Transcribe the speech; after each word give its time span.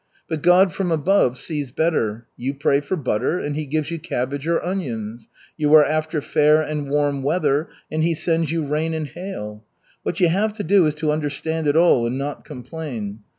But 0.27 0.41
God 0.41 0.73
from 0.73 0.89
above 0.91 1.37
sees 1.37 1.69
better. 1.71 2.25
You 2.35 2.55
pray 2.55 2.81
for 2.81 2.95
butter, 2.97 3.37
and 3.37 3.55
he 3.55 3.67
gives 3.67 3.91
you 3.91 3.99
cabbage 3.99 4.47
or 4.47 4.59
onions. 4.65 5.27
You 5.57 5.71
are 5.75 5.85
after 5.85 6.21
fair 6.21 6.59
and 6.59 6.89
warm 6.89 7.21
weather 7.21 7.69
and 7.91 8.01
he 8.01 8.15
sends 8.15 8.51
you 8.51 8.65
rain 8.65 8.95
and 8.95 9.05
hail. 9.09 9.63
What 10.01 10.19
you 10.19 10.29
have 10.29 10.53
to 10.53 10.63
do 10.63 10.87
is 10.87 10.95
to 10.95 11.11
understand 11.11 11.67
it 11.67 11.75
all 11.75 12.07
and 12.07 12.17
not 12.17 12.45
complain. 12.45 13.19